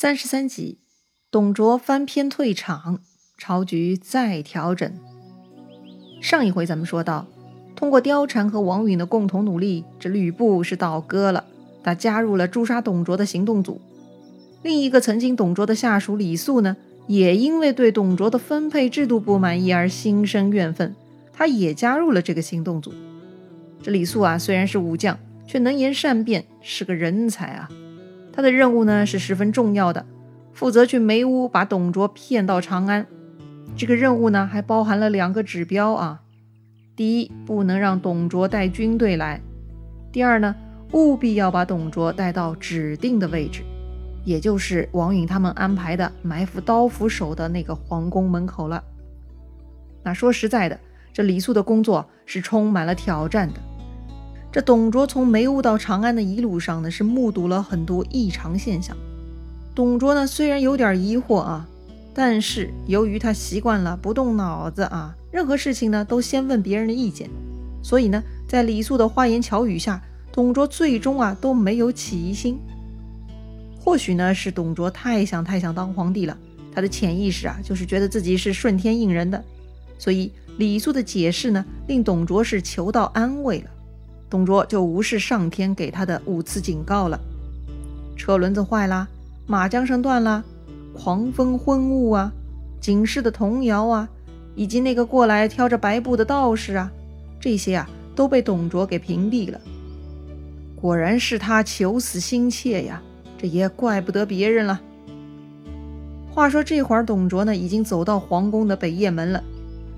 [0.00, 0.78] 三十三集，
[1.30, 3.00] 董卓翻篇退场，
[3.36, 4.90] 朝局再调整。
[6.22, 7.26] 上一回咱们说到，
[7.76, 11.44] 通过貂蝉和王允的共同努力，这吕布是倒戈了，
[11.84, 13.78] 他加入了诛杀董卓的行动组。
[14.62, 20.96] 另一个曾经董卓的下属李肃呢，也因为对董卓的分配制度不满意而心生怨愤，
[21.30, 22.90] 他也加入了这个行动组。
[23.82, 27.68] 这李肃啊，虽然是武将，却能言善辩，是个人才啊。
[28.32, 30.06] 他的任务呢是十分重要的，
[30.52, 33.06] 负责去梅屋把董卓骗到长安。
[33.76, 36.20] 这个任务呢还包含了两个指标啊：
[36.96, 39.40] 第一，不能让董卓带军队来；
[40.12, 40.54] 第二呢，
[40.92, 43.62] 务必要把董卓带到指定的位置，
[44.24, 48.82] 也就是王允他们安排的埋伏刀斧手的那个皇宫门口了。
[50.02, 50.78] 那说实在的，
[51.12, 53.60] 这李肃的工作是充满了挑战的。
[54.52, 58.96] 这董卓从梅屋到长安的一路上呢，是目睹了很多异常现象。
[59.76, 61.68] 董卓呢，虽然有点疑惑啊，
[62.12, 67.30] 但是由于他习惯了不动脑子啊，任何事情呢都先问别人的意见，
[67.80, 70.02] 所以呢，在李肃的花言巧语下，
[70.32, 72.58] 董卓最终啊都没有起疑心。
[73.78, 76.36] 或许呢，是董卓太想太想当皇帝了，
[76.74, 79.42] 他的潜意识啊就是觉得自己是顺天应人的，
[79.96, 83.70] 所以李肃的解释呢，令董卓是求到安慰了。
[84.30, 87.20] 董卓就无视上天给他的五次警告了。
[88.16, 89.08] 车轮子坏啦，
[89.46, 90.44] 马缰绳断啦，
[90.94, 92.32] 狂风昏雾啊，
[92.80, 94.08] 警示的童谣啊，
[94.54, 96.92] 以及那个过来挑着白布的道士啊，
[97.40, 99.60] 这些啊都被董卓给屏蔽了。
[100.80, 103.02] 果然是他求死心切呀，
[103.36, 104.80] 这也怪不得别人了。
[106.30, 109.42] 话说这会儿，董卓呢已经走到皇宫的北雁门了，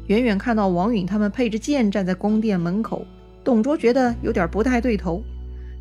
[0.06, 3.04] 远远看到王允他们配着剑站在宫殿门口。
[3.44, 5.22] 董卓觉得有点不太对头，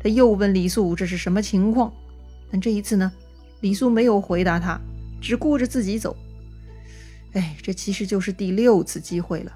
[0.02, 1.92] 他又问李肃这是什么情况。
[2.50, 3.10] 但这一次呢，
[3.60, 4.80] 李肃没有回答他，
[5.20, 6.16] 只顾着自己走。
[7.32, 9.52] 哎，这其实就是第六次机会了。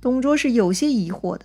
[0.00, 1.44] 董卓是有些疑惑的。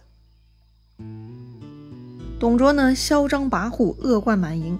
[2.39, 4.77] 董卓呢，嚣张跋扈，恶贯满盈，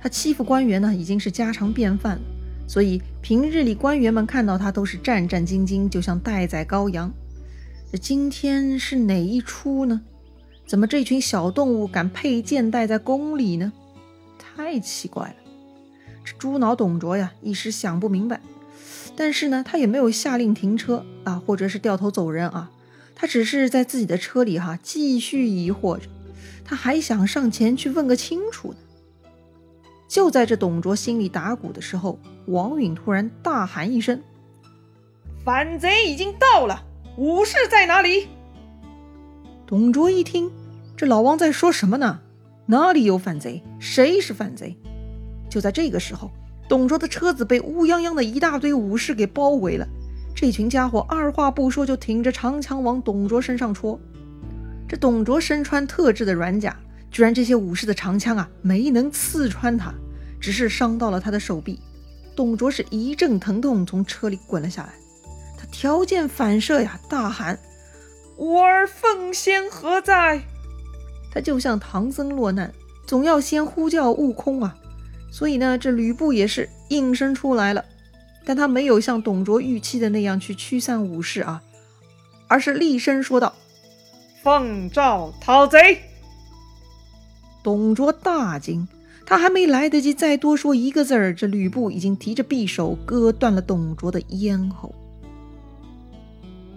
[0.00, 2.22] 他欺负官员呢，已经是家常便饭了。
[2.68, 7.12] 所以平日里官员们看到他都是战战兢兢，就像待宰羔羊。
[7.90, 10.00] 这今天是哪一出呢？
[10.70, 13.72] 怎么这群小动物敢佩剑待在宫里呢？
[14.38, 15.34] 太奇怪了！
[16.24, 18.40] 这猪脑董卓呀，一时想不明白。
[19.16, 22.70] 但是呢，他也没有下令停车啊，或者是掉头走人啊。
[23.16, 26.04] 他只是在自己的车里哈，继续疑惑着。
[26.64, 28.76] 他还想上前去问个清楚呢。
[30.06, 32.16] 就在这董卓心里打鼓的时候，
[32.46, 34.22] 王允突然大喊一声
[35.44, 36.84] ：“反贼已经到了，
[37.16, 38.28] 武士在哪里？”
[39.66, 40.48] 董卓一听。
[41.00, 42.20] 这老王在说什么呢？
[42.66, 43.62] 哪里有反贼？
[43.78, 44.76] 谁是反贼？
[45.48, 46.30] 就在这个时候，
[46.68, 49.88] 董卓的车子被乌泱泱的一大堆武士给包围了。
[50.36, 53.98] 这群家伙二话不说就挺着长枪往董卓身上戳。
[54.86, 56.76] 这董卓身穿特制的软甲，
[57.10, 59.94] 居然这些武士的长枪啊没能刺穿他，
[60.38, 61.80] 只是伤到了他的手臂。
[62.36, 64.92] 董卓是一阵疼痛，从车里滚了下来。
[65.56, 67.58] 他条件反射呀，大喊
[68.36, 70.42] ：“我儿奉先何在？”
[71.30, 72.72] 他就像唐僧落难，
[73.06, 74.76] 总要先呼叫悟空啊，
[75.30, 77.84] 所以呢，这吕布也是应声出来了，
[78.44, 81.62] 但他没有像董卓预期的那样去驱散武士啊，
[82.48, 83.54] 而是厉声说道
[84.42, 86.00] ：“奉诏讨贼。”
[87.62, 88.88] 董卓大惊，
[89.26, 94.94] 他还没来得及再多说一个字儿，这吕布已经提着匕首割断了董卓的咽喉。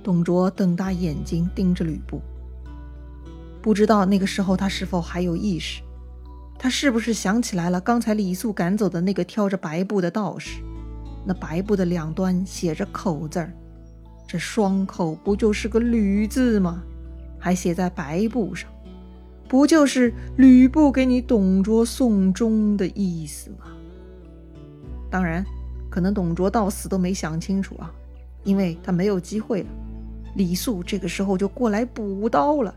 [0.03, 2.21] 董卓瞪大眼睛盯着吕布。
[3.63, 5.81] 不知道那个时候他是否还有意识？
[6.59, 10.61] 他是不是想起来了刚才李肃赶走的那个挑着白布的道士？
[11.25, 13.53] 那白布的两端写着“口”字儿，
[14.27, 16.83] 这双口不就是个吕字吗？
[17.39, 18.69] 还写在白布上，
[19.47, 23.67] 不就是吕布给你董卓送终的意思吗？
[25.09, 25.45] 当然，
[25.89, 27.89] 可能董卓到死都没想清楚啊，
[28.43, 29.69] 因为他没有机会了。
[30.35, 32.75] 李肃这个时候就过来补刀了。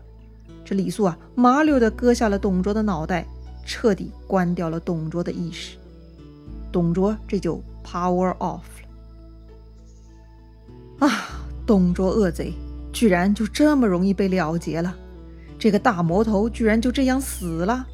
[0.67, 3.25] 这李肃啊，麻溜地割下了董卓的脑袋，
[3.65, 5.77] 彻底关掉了董卓的意识。
[6.73, 8.59] 董卓这就 power off
[10.99, 11.07] 了。
[11.07, 11.09] 啊，
[11.65, 12.53] 董卓恶贼，
[12.91, 14.93] 居然就这么容易被了结了！
[15.57, 17.87] 这个大魔头居然就这样死了！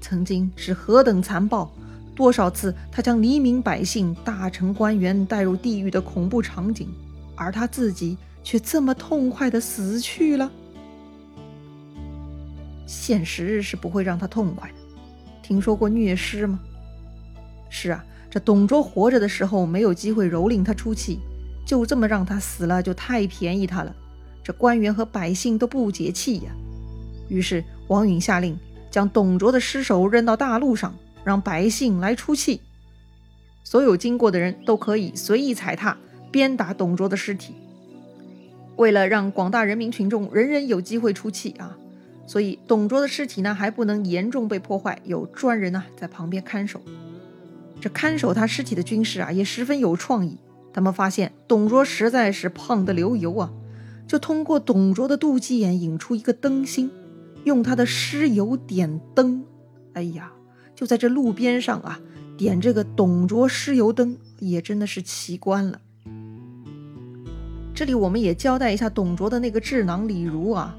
[0.00, 1.70] 曾经是何等残暴，
[2.14, 6.88] 多少次他将黎民百姓、大臣官员带入地狱的恐怖场景，
[7.34, 10.50] 而他自己却这么痛快地死去了。
[12.86, 14.74] 现实是不会让他痛快的。
[15.42, 16.60] 听说过虐尸吗？
[17.68, 21.20] 是啊，这董卓活着的时候没有机会蹂躏他出气，
[21.66, 23.94] 就这么让他死了，就太便宜他了。
[24.42, 26.52] 这官员和百姓都不解气呀。
[27.28, 28.56] 于是王允下令
[28.90, 30.94] 将董卓的尸首扔到大路上，
[31.24, 32.60] 让百姓来出气。
[33.64, 35.98] 所有经过的人都可以随意踩踏、
[36.30, 37.54] 鞭打董卓的尸体。
[38.76, 41.76] 为了让广大人民群众人人有机会出气啊，
[42.26, 46.80] 所以董卓的尸体呢还不能严重被破坏，有专人呢在旁边看守。
[47.80, 50.38] 这看守他尸体的军士啊也十分有创意，
[50.72, 53.52] 他们发现董卓实在是胖得流油啊，
[54.06, 56.90] 就通过董卓的肚脐眼引出一个灯芯，
[57.44, 59.44] 用他的尸油点灯。
[59.92, 60.32] 哎呀，
[60.74, 62.00] 就在这路边上啊。
[62.38, 65.80] 点这个董卓尸油灯也真的是奇观了。
[67.74, 70.76] 这里我们也交代一下董卓的那个智囊李儒啊。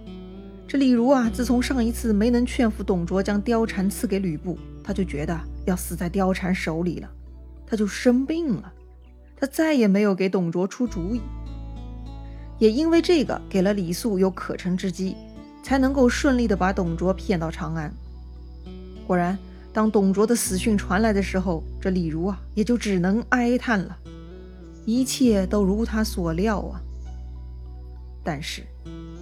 [0.67, 7.09] 这李儒啊，自从上一次没能劝服董卓将貂蝉赐给吕布，他就觉得要死在貂蝉手里了，
[7.65, 8.73] 他就生病了。
[9.39, 11.21] 他再也没有给董卓出主意，
[12.59, 15.15] 也因为这个给了李肃有可乘之机，
[15.63, 17.93] 才能够顺利的把董卓骗到长安。
[19.05, 19.37] 果然。
[19.73, 23.95] 当董卓的死讯传来的时候，这李儒啊也就只能哀叹了。
[24.87, 26.81] 一切都如他所料啊，
[28.23, 28.63] 但是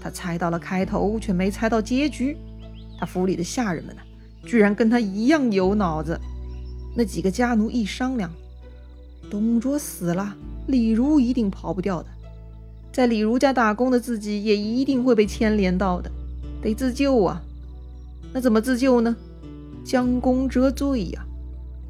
[0.06, 2.38] 他猜到了开头，却没猜到结局。
[3.00, 4.04] 他府里的下人们呢，
[4.46, 6.16] 居然跟他一样有脑子。
[6.96, 8.31] 那几个家奴一商量，
[9.31, 10.36] 董卓死了，
[10.68, 12.10] 李儒一定跑不掉的。
[12.94, 16.12] 在李儒家打工的自己也一定会被牵连到的，
[16.62, 17.42] 得自救啊。
[18.31, 19.16] 那怎么自救呢？
[19.84, 21.25] 将功折罪呀！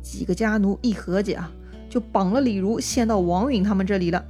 [0.01, 1.51] 几个家奴一合计啊，
[1.89, 4.23] 就绑了李儒，献到王允他们这里了。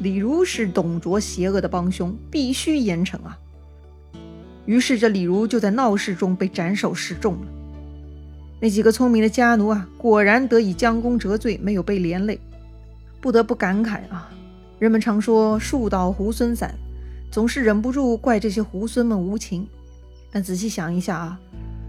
[0.00, 3.38] 李儒是董卓邪恶的帮凶，必须严惩啊！
[4.66, 7.46] 于是这李儒就在闹市中被斩首示众了。
[8.60, 12.40] 那几个聪明的家奴啊，果然得以将功折罪，没有被连累。
[13.20, 14.30] 不得不感慨啊，
[14.78, 16.74] 人们常说树倒猢狲散，
[17.30, 19.66] 总是忍不住怪这些猢狲们无情。
[20.30, 21.40] 但仔细想一下啊。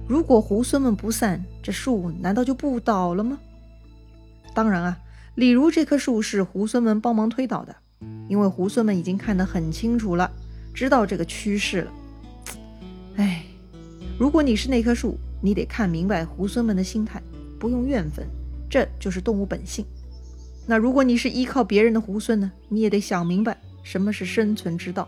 [0.07, 3.38] 如果猢狲们不散，这树难道就不倒了吗？
[4.54, 4.98] 当然啊，
[5.36, 7.75] 李儒这棵树是猢狲们帮忙推倒的，
[8.27, 10.31] 因为猢狲们已经看得很清楚了，
[10.73, 11.91] 知道这个趋势了。
[13.15, 13.44] 哎，
[14.19, 17.21] 如果你是那棵树，你得看明白猢狲们的心态，
[17.59, 18.25] 不用怨愤，
[18.69, 19.85] 这就是动物本性。
[20.65, 25.07] 那如果你是依靠别人的猢狲呢，你也得想明白什么是生存之道。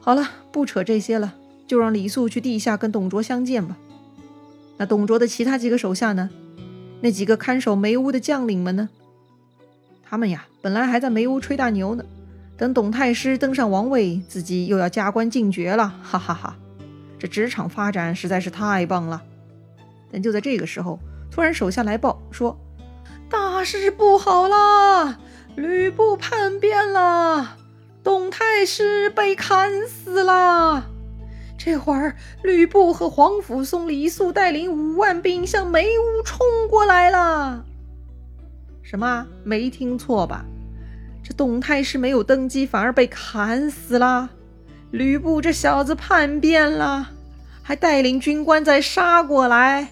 [0.00, 1.34] 好了，不扯这些了。
[1.66, 3.78] 就让李肃去地下跟董卓相见吧。
[4.76, 6.28] 那董卓的其他几个手下呢？
[7.00, 8.90] 那几个看守梅屋的将领们呢？
[10.14, 12.04] 他们呀，本来还在梅屋吹大牛呢。
[12.56, 16.56] 等董太师登上王位，自己又要加官进爵了，哈哈哈！
[17.18, 19.20] 这职场发展实在是太棒了。
[20.12, 21.00] 但就在这个时候，
[21.32, 22.56] 突然手下来报说，
[23.28, 25.18] 大事不好啦！
[25.56, 27.56] 吕布叛变了，
[28.04, 30.84] 董太师被砍死了。
[31.58, 32.14] 这会儿，
[32.44, 36.38] 吕布和皇甫嵩、李肃带领五万兵向梅屋冲
[36.70, 37.64] 过来了。
[38.94, 39.26] 什么？
[39.42, 40.44] 没听错吧？
[41.20, 44.30] 这董太师没有登基，反而被砍死了。
[44.92, 47.10] 吕布这小子叛变了，
[47.60, 49.88] 还带领军官在杀过来。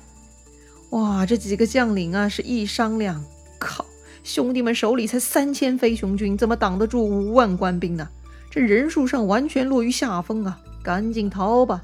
[0.91, 1.27] 哇！
[1.27, 3.21] 这几个将领啊，是一商量，
[3.59, 3.85] 靠，
[4.23, 8.09] 兄弟们手里才三千飞熊军，怎么挡得住五万官兵呢？
[8.53, 10.61] 这人数上完全落于下风啊！
[10.81, 11.83] 赶紧逃吧！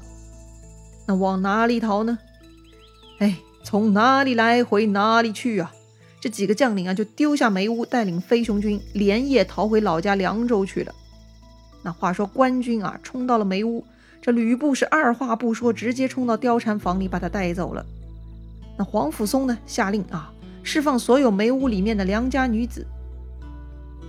[1.05, 2.17] 那往哪里逃呢？
[3.17, 5.73] 哎，从哪里来回哪里去啊！
[6.19, 10.93] 这几个将领啊，就丢下梅屋，带领飞熊军连夜逃回老家凉州去了。
[11.81, 13.83] 那话说官军啊，冲到了梅屋，
[14.21, 17.85] 这吕布是二话不说，直接冲到貂蝉房里把他带走了。
[18.77, 20.33] 那黄甫嵩呢，下令啊，
[20.63, 22.85] 释放所有梅屋里面的良家女子，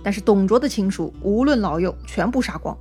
[0.03, 2.77] 但是董卓的亲属无论老幼，全部杀光。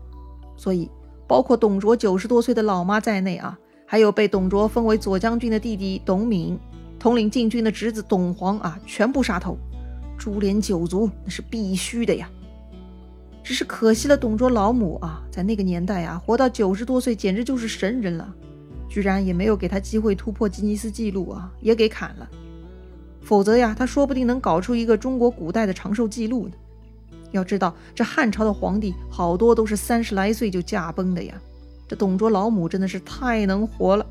[0.57, 0.91] 所以。
[1.29, 3.57] 包括董卓九十多岁的老妈在内啊，
[3.87, 6.59] 还有被董卓封为左将军的弟弟董敏，
[7.01, 9.57] 统领禁军的侄子董黄啊，全部杀头，
[10.19, 12.29] 株连九族那是必须的呀。
[13.43, 18.31] 只是可惜了董卓老母啊，在那个年代啊，活到九十多岁简直就是神人了，
[18.87, 22.29] 居然也没有给他机会突破吉尼斯纪录啊，也给砍了。
[23.23, 26.53] 否则呀，他说不定能搞出一个中国古代的长寿记录呢。
[27.31, 31.35] 要知道，这汉朝的皇帝好多都是三十来岁就驾崩的呀。
[31.89, 34.05] 这董卓老母真的是太能活了。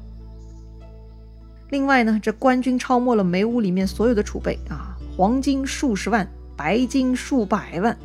[1.70, 7.96] 另外呢，这官军抄没了梅屋里面所有的储备啊，黄金数十万，白金数百万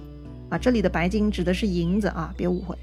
[0.51, 0.59] 啊。
[0.59, 2.77] 这里的白金指的是银子啊，别误会。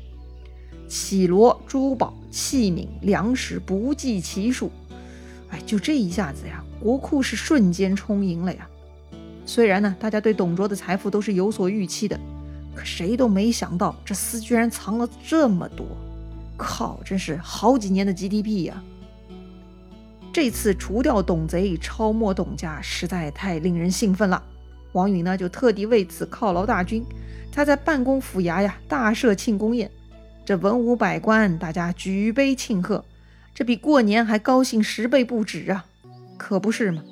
[0.88, 4.71] 绮罗、珠宝、器皿、粮食不计其数。
[5.50, 8.67] 哎，就这一下子呀，国库是瞬间充盈了呀。
[9.45, 12.19] 虽然呢，大家对董卓的财富都是有所预期的，
[12.73, 15.85] 可谁都没想到这厮居然藏了这么多。
[16.57, 18.83] 靠，真是好几年的 GDP 呀！
[20.33, 24.41] 这次除掉董贼，抄没董家，实在太令人兴奋了。
[24.93, 27.03] 王允呢，就特地为此犒劳大军，
[27.51, 29.91] 他在办公府衙呀大设庆功宴，
[30.45, 33.03] 这文武百官大家举杯庆贺，
[33.53, 35.85] 这比过年还高兴十倍不止啊！
[36.38, 37.03] 可不是嘛？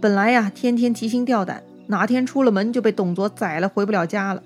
[0.00, 4.42] 本来呀，天天提心吊胆，哪天出了门就被董卓宰了，回不了家了。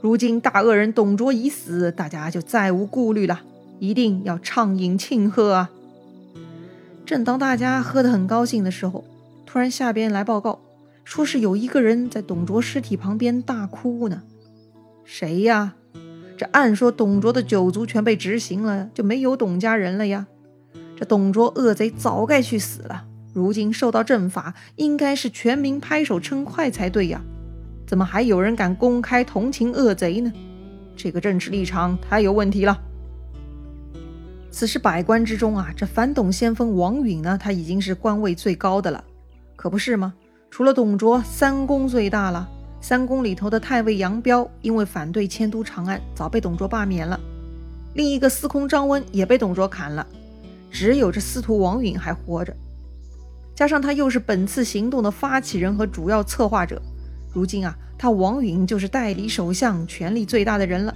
[0.00, 3.40] 如今大恶人董卓已死，大家就再无顾虑了，
[3.80, 5.70] 一定要畅饮庆贺啊！
[7.10, 9.04] 正当大家喝得很高兴的时候，
[9.44, 10.60] 突然下边来报告，
[11.02, 14.22] 说是有一个人在董卓尸体旁边大哭呢。
[15.04, 15.74] 谁呀？
[16.38, 20.28] 这按说董卓的九族全被执行了，就没有董家人了呀。
[20.96, 27.20] 这董卓恶贼早该去死了，如今受到正法，应该是全民拍手称快才对呀。
[27.88, 30.32] 怎么还有人敢公开同情恶贼呢？
[30.94, 32.80] 这个政治立场太有问题了。
[34.50, 39.02] 此时百官之中啊，这反董先锋王允呢，他已经是官位最高的了，
[39.56, 40.12] 可不是吗？
[40.50, 42.48] 除了董卓，三公最大了。
[42.82, 47.20] 三公里头的太尉杨彪，因为反对迁都长安，早被董卓罢免了。
[47.94, 50.06] 另一个司空张温也被董卓砍了，
[50.70, 52.56] 只有这司徒王允还活着。
[53.54, 56.80] 加上他又是本次行动的发起人和主要策划者，
[57.32, 60.94] 如今啊，他王允就是代理首相，权力最大的人了。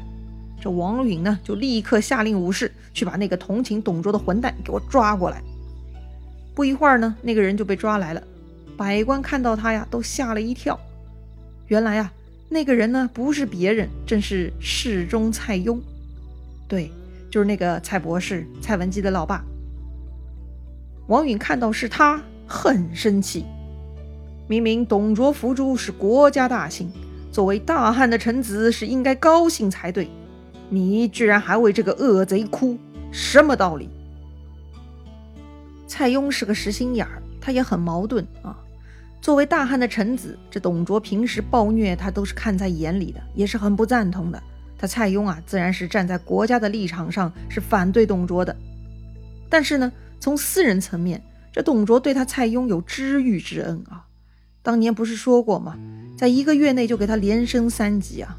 [0.61, 5.43] 这王允呢，就立刻下令武士去把那个同情董卓的混蛋给我抓过来。
[6.55, 8.23] 不一会儿呢，那个人就被抓来了。
[8.77, 10.79] 百官看到他呀，都吓了一跳。
[11.67, 12.13] 原来啊，
[12.49, 15.81] 那个人呢，不是别人，正是侍中蔡邕。
[16.67, 16.91] 对，
[17.31, 19.45] 就是那个蔡博士，蔡文姬的老爸。
[21.09, 23.45] 王允看到是他，很生气。
[24.49, 26.91] 明明董卓伏诛是国家大幸，
[27.31, 30.09] 作为大汉的臣子是应该高兴才对。
[30.75, 32.77] 你居然还为这个恶贼哭，
[33.13, 33.89] 什么道理？
[35.87, 38.59] 蔡邕是个实心眼儿，他也很矛盾啊。
[39.21, 44.43] 作为大汉的臣子，这董卓平时暴虐，他都是看在眼里的，也是很不赞同的。
[44.77, 48.55] 他蔡邕啊，自然是站在国家的立场上，是反对董卓的。
[49.49, 54.05] 但是呢，从私人层面，这董卓对他蔡邕有知遇之恩啊。
[54.61, 55.79] 当年不是说过吗？
[56.19, 58.37] 在一个月内就给他连升三级啊。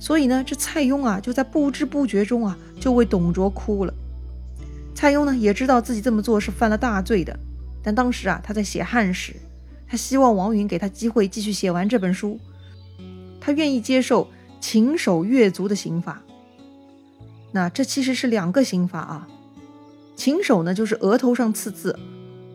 [0.00, 3.92] 所以呢，这蔡邕啊，就在不知不觉中啊，就为董卓哭了。
[4.94, 7.38] 蔡邕呢，也知道自己这么做是犯了大罪的，
[7.82, 9.34] 但当时啊，他在写汉史，
[9.86, 12.38] 他希望王允给他机会继续写完这本书，
[13.40, 14.28] 他愿意接受
[14.60, 16.22] 秦首越族的刑罚。
[17.52, 19.28] 那这其实是两个刑罚啊，
[20.14, 21.98] 秦首呢，就是额头上刺字，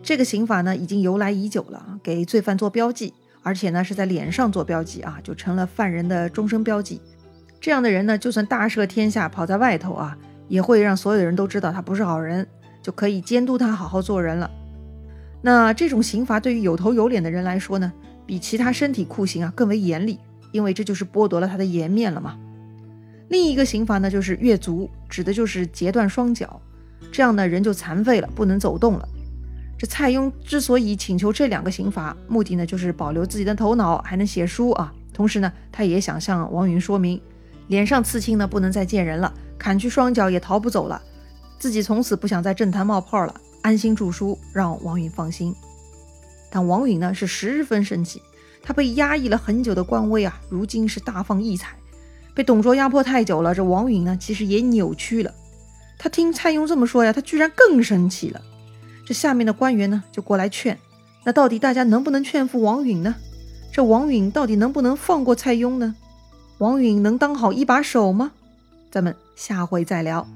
[0.02, 7.00] 这个刑罚呢，已经由来已久了，给罪犯做标记，而且呢，是在脸上做标记啊，就成了犯人的终身标记。
[7.64, 10.14] 这样的人呢，就算大赦天下，跑在外头啊，
[10.48, 12.46] 也会让所有的人都知道他不是好人，
[12.82, 14.50] 就可以监督他好好做人了。
[15.40, 17.90] 那这种刑罚对于有头有脸的人来说呢，
[18.26, 20.20] 比其他身体酷刑啊更为严厉，
[20.52, 22.36] 因为这就是剥夺了他的颜面了嘛。
[23.28, 26.60] 另一个刑罚呢，就是越足，指的就是截断双脚，
[27.10, 29.08] 这样呢人就残废了，不能走动了。
[29.78, 37.18] 这蔡邕之所以请求这两个刑罚，目的呢就是保留自己的头脑，还能写书啊，同时呢他也想向王允说明。
[37.68, 41.00] 脸上刺青呢，不能再见人了；砍去双脚也逃不走了。
[41.58, 45.54] 自己从此不想在政坛冒泡了，安心著书，让王允放心。
[46.50, 48.20] 但王允呢，是十分生气。
[48.62, 51.76] 他被压抑了很久的官威啊，如今是大放异彩。
[52.34, 55.32] 被董卓压迫太久了，这王允呢，其实也扭曲了。
[55.98, 58.40] 他听蔡邕这么说呀，他居然更生气了。
[59.06, 60.78] 这下面的官员呢，就过来劝。
[61.24, 63.14] 那到底大家能不能劝服王允呢？
[63.72, 65.94] 这王允到底能不能放过蔡邕呢？
[66.58, 68.32] 王允能当好一把手吗？
[68.90, 70.26] 咱们下回再聊。